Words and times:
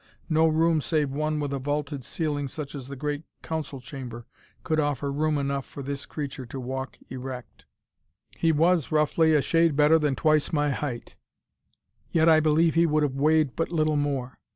No 0.29 0.47
room 0.47 0.81
save 0.81 1.11
one 1.11 1.39
with 1.39 1.53
a 1.53 1.59
vaulted 1.59 2.03
ceiling 2.03 2.47
such 2.47 2.73
as 2.73 2.87
the 2.87 2.95
great 2.95 3.21
council 3.43 3.79
chamber, 3.79 4.25
could 4.63 4.79
offer 4.79 5.11
room 5.11 5.37
enough 5.37 5.63
for 5.63 5.83
this 5.83 6.07
creature 6.07 6.43
to 6.47 6.59
walk 6.59 6.97
erect. 7.11 7.65
He 8.35 8.51
was, 8.51 8.91
roughly, 8.91 9.35
a 9.35 9.43
shade 9.43 9.75
better 9.75 9.99
than 9.99 10.15
twice 10.15 10.51
my 10.51 10.71
height, 10.71 11.17
yet 12.11 12.27
I 12.27 12.39
believe 12.39 12.73
he 12.73 12.87
would 12.87 13.03
have 13.03 13.13
weighed 13.13 13.55
but 13.55 13.71
little 13.71 13.95
more. 13.95 14.39